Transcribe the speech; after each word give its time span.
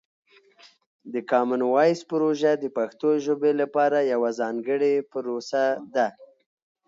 د 1.13 1.15
کامن 1.31 1.61
وایس 1.73 1.99
پروژه 2.11 2.51
د 2.59 2.65
پښتو 2.77 3.09
ژبې 3.25 3.51
لپاره 3.61 3.97
یوه 4.13 4.29
ځانګړې 4.39 4.93
پروسه 5.11 5.63
ده. 5.95 6.07